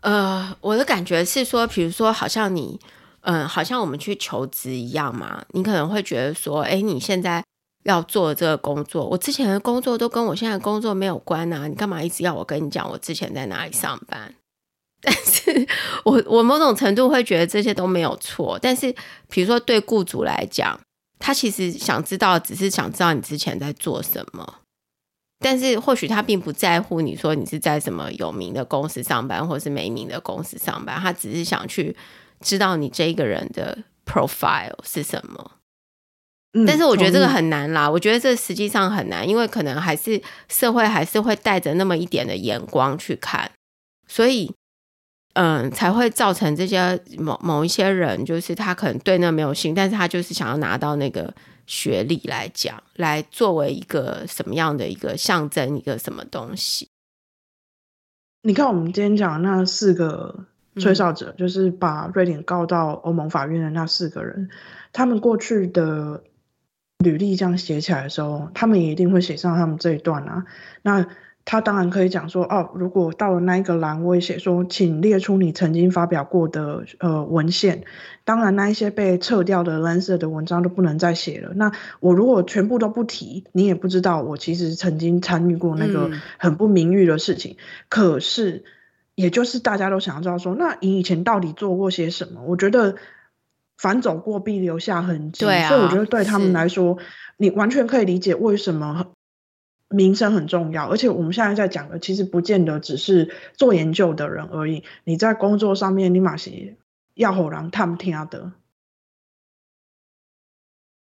[0.00, 2.80] 呃，我的感觉是说，比如说，好像你，
[3.24, 7.42] 嗯、好像我们去求职一样嘛，你可能会觉得说，哎，你现在。
[7.84, 11.68] 要做这个工作，我之前的工作都跟我现在工作没有关啊！
[11.68, 14.34] 你干嘛一直要我跟你讲我之前在哪里上班？
[15.02, 15.68] 但是
[16.02, 18.58] 我我某种程度会觉得这些都没有错。
[18.58, 18.90] 但是
[19.28, 20.80] 比如说对雇主来讲，
[21.18, 24.60] 他其实想知道，只是想知道你之前在做什么。
[25.40, 31.94] 但是或许他并不在乎你说你是在什么有名的公司上班，或是没名的公司上班，他只是想去
[32.44, 35.52] 知道你这一个人的 profile 是什么。
[36.66, 43.50] 但是我觉得这个很难啦，我觉得这实际上很难，因为可能还是社会还是会带着那么一点的眼光去看，
[44.06, 44.54] 所以
[45.32, 51.34] 嗯，才会造成这些某某一些人，就是他可能对那没有心，但是他就是想要拿到那个
[51.66, 56.88] 学历来讲，来作为一个什么样的一个象征，一个什么东西。
[58.42, 64.48] 你看我们今天讲的那四个吹哨者，嗯，就是把瑞典告到欧盟法院的那四个人，
[64.92, 66.22] 他们过去的。
[66.98, 70.46] 履历这样写起来的时候，他们也一定会写上他们这一段啊。
[70.80, 71.06] 那
[71.44, 77.84] 他当然可以讲说，哦，如果到了那一个栏，我也写说，请列出你曾经发表过的呃文献。
[78.24, 81.52] 当然，那一些被撤掉的蓝色的文章都不能再写了。
[81.56, 87.56] 那我如果全部都不提，你也不知道我其实曾经参与过那个很不名誉的事情。
[87.58, 87.62] 嗯。
[87.90, 88.64] 可是，
[89.14, 92.42] 也就是大家都想要知道说，那你以前到底做过些什么？
[92.42, 92.96] 我觉得。
[93.76, 96.96] 反走过必留下痕迹，对啊，所以我觉得对他们来说，
[97.36, 99.12] 你完全可以理解为什么
[99.88, 100.88] 名声很重要。
[100.88, 104.84] 而且我们现在在讲的，其实不见得只是做研究的人而已。
[105.02, 106.76] 你在工作上面，你马是
[107.14, 108.52] 要让人探听的。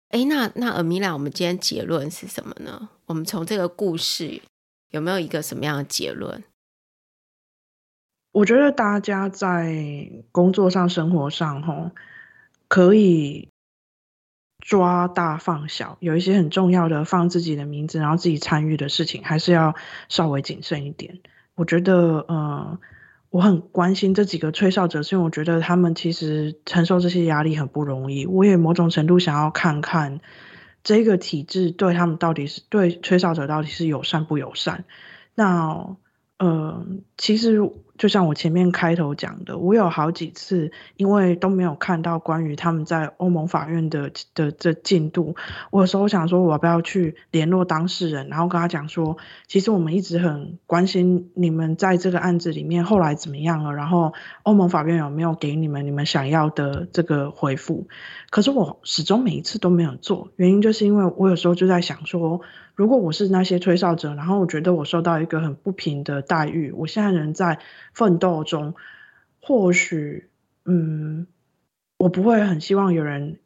[0.10, 2.90] 哎，那那尔米拉，我们今天结论是什么呢？
[3.06, 4.42] 我们从这个故事
[4.90, 6.44] 有没有一个什么样的结论？
[8.38, 11.90] 我觉得大家在工作上、生活上，吼。
[12.68, 13.50] 可以
[14.60, 19.74] 抓大放小，有一些很重要的放自己的名字，然后自己参与的事情，还是要
[20.08, 21.20] 稍微谨慎一点。
[21.56, 22.78] 我觉得，呃，
[23.32, 28.28] 我很关心这几个吹哨者，是因为我觉得他们其实承受这些压力很不容易。
[28.28, 30.20] 我也某种程度想要看看
[30.84, 34.84] 这个体制对他们到底是对吹哨者到底是友善不友善。
[35.34, 35.96] 那，
[36.38, 36.86] 呃，
[37.18, 37.62] 其实。
[37.98, 45.36] 就像我前面开头讲的，我有好几次因为都没有看到关于他们在欧盟法院的的这进度，
[45.72, 49.18] 我有时候想说，我要不要去联络当事人，然后跟他讲说，
[49.48, 57.88] 其实我们一直很关心你们在这个案子里面后来怎么样了，然后欧盟法院有没有给你们你们想要的这个回复？
[58.30, 62.42] 可是我始终每一次都没有做，原因就是因为我有时候就在想说。
[62.78, 67.58] 如果我是那些吹哨者，然后我觉得我受到一个很不平的待遇，我现在人在
[67.98, 68.76] 奋斗中，
[69.42, 70.30] 或许，
[70.66, 71.26] 嗯，
[71.98, 73.40] 我不会很希望有人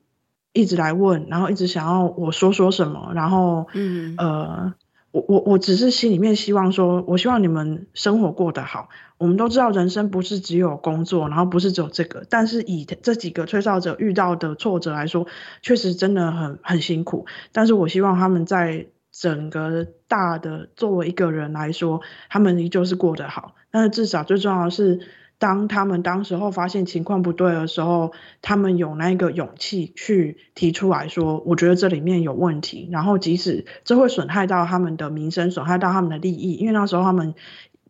[0.51, 4.73] 一直来问，然后一直想要我说说什么，然后，嗯，呃，
[5.11, 8.89] 我我我只是心里面希望说，我希望你们生活过得好。
[9.17, 15.27] 我们都知道人生不是只有工作，然后不是只有这个，但是以这几个吹哨者遇到的挫折来说，
[15.61, 17.25] 确实真的很很辛苦。
[17.53, 23.55] 但是我希望他们在整个大的作为一个人来说，他们依旧是过得好。
[23.70, 24.99] 但是至少最重要的是，
[25.38, 37.34] 当他们当时候发现情况不对的时候，他们有那个勇气去提出来说：“我觉得这里面有问题。”然后即使这会损害到他们的名声，损害到他们的利益，因为那时候他们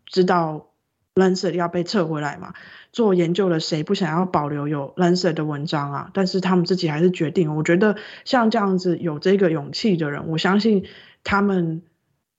[0.06, 0.70] 知道
[1.14, 2.54] Lancet 要被撤回来嘛。
[2.92, 6.10] 做研究的谁不想要保留有 Lancet 的文章啊？
[6.14, 7.56] 但是他们自己还是决定。
[7.56, 7.96] 我觉得
[8.26, 10.86] 像这样子有这个勇气的人，我相信。
[11.24, 11.82] 他们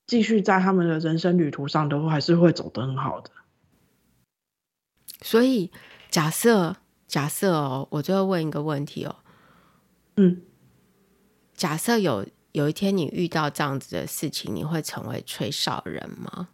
[0.06, 3.30] 继续在他们的人生旅途上，都还是会走得很好的。
[5.22, 5.70] 所以，
[6.10, 6.76] 假设
[7.06, 9.16] 假设哦，我最后问一个问题哦，
[10.16, 10.42] 嗯，
[11.54, 16.48] 假设有有一天你遇到这样子的事情，你会成为吹哨人吗？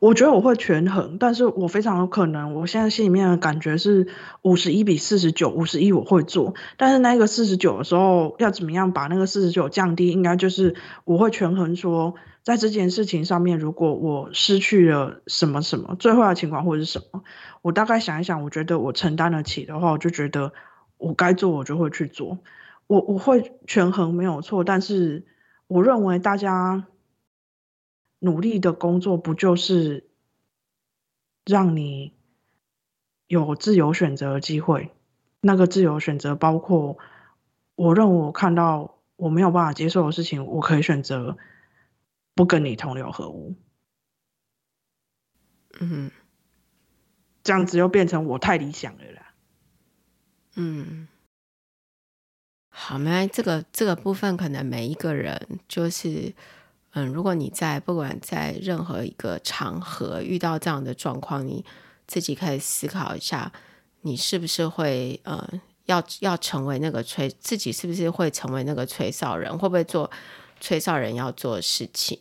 [0.00, 4.06] 我觉得我会权衡，但是我非常有可能，我现在心里面的感觉是
[4.42, 10.08] 五十一比四十九，五十一我会做，但是那个四十九的时候要怎么样把那个四十九降低？
[10.08, 17.24] 应该就是我会权衡说，在这件事情上面，如果我失去了什么什么，最坏的情况会是什么？
[17.62, 20.52] 我大概想一想，我觉得我承担得起的话，我就觉得
[20.96, 22.38] 我该做，我就会去做。
[22.86, 25.24] 我我会权衡没有错，但是
[25.66, 26.84] 我认为大家。
[28.20, 30.08] 努力的工作不就是
[31.44, 32.12] 让你
[33.28, 34.90] 有自由选择的机会？
[35.40, 36.98] 那个自由选择包括，
[37.76, 41.38] 我认为我看到我没有办法接受的事情，我可以选择
[42.34, 43.54] 不跟你同流合污。
[45.78, 46.10] 嗯，
[47.44, 49.34] 这样子又变成我太理想了啦。
[50.56, 51.06] 嗯，
[52.68, 56.34] 好，那这个这个部分可能每一个人就是。
[56.92, 61.64] 嗯，如果你在不管在任何一个场合遇到这样的状况，你
[62.06, 63.52] 自己可以思考一下，
[64.02, 65.46] 你是不是会呃
[65.84, 70.10] 要要成为那个吹，自己是不是会成为那个吹哨人，会不会做
[70.60, 72.18] 吹哨人要做的事情？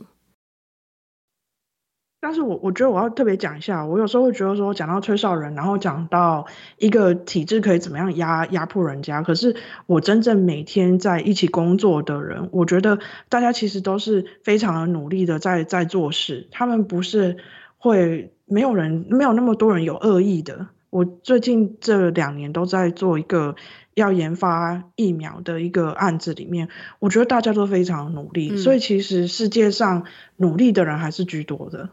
[2.20, 6.48] 但是我我觉得我要特别讲一下，我有时候会觉得说，讲到吹哨人，然后讲到
[6.78, 9.56] 一个体制可以怎么样压压迫人家，可是
[9.86, 12.98] 我真正每天在一起工作的人，我觉得
[13.30, 17.38] 大家其实都是非常的努力的在在做事，他们不是
[17.78, 20.68] 会没有人没有那么多人有恶意的。
[20.90, 23.56] 我最近这两年都在做一个
[23.94, 30.06] 要研发疫苗的一个案子里面，我觉得大家都非常努力，嗯，所以其实世界上
[30.38, 31.90] 努力的人还是居多的。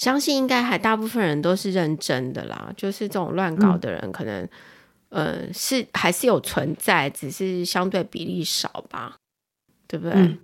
[0.00, 4.42] 相信应该还大部分人都是认真的啦，就是这种乱搞的人，可能，
[5.10, 9.18] 嗯、呃，是还是有存在，只是相对比例少吧，
[9.86, 10.14] 对不对？
[10.14, 10.38] 嗯、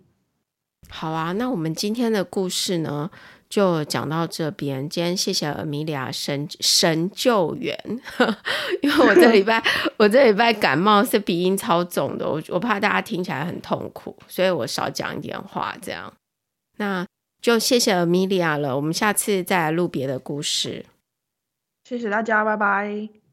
[0.91, 3.11] 好啊，那我们今天的故事呢，
[3.49, 4.87] 就讲到这边。
[4.91, 7.75] 今天谢谢阿米莉亚神神救援，
[8.83, 9.65] 因为我这礼拜
[9.97, 16.13] 我这礼拜感冒是鼻音超重的，我我怕大家听起来很痛苦，所以我少讲一点话，这样。
[16.77, 17.07] 那。
[17.41, 20.87] 就谢谢 Amelia 了，我们下次再来录别的故事。
[21.85, 23.26] 谢谢大家，拜拜。